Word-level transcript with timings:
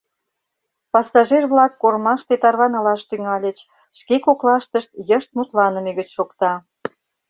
Пассажир-влак 0.93 1.73
кормаште 1.81 2.35
тарванылаш 2.43 3.01
тӱҥальыч, 3.09 3.57
шке 3.99 4.15
коклаштышт 4.25 4.91
йышт 5.09 5.29
мутланыме 5.37 5.91
гыч 5.99 6.09
шокта. 6.17 6.51